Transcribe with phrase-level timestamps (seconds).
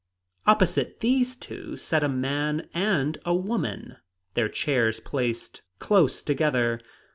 [0.47, 3.97] Opposite these two sat a man and a woman,
[4.33, 6.81] their chairs placed close together.